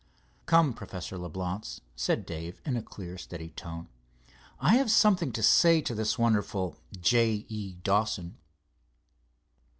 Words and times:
"Come, 0.47 0.73
Professor 0.73 1.15
Leblance," 1.15 1.79
said 1.95 2.25
Dave, 2.25 2.59
in 2.65 2.75
a 2.75 2.81
clear, 2.81 3.19
steady 3.19 3.49
tone, 3.49 3.87
"I 4.59 4.77
have 4.77 4.89
something 4.89 5.31
to 5.33 5.43
say 5.43 5.79
to 5.81 5.93
this 5.93 6.17
wonderful 6.17 6.79
J. 6.99 7.45
E. 7.49 7.73
Dawson." 7.83 8.39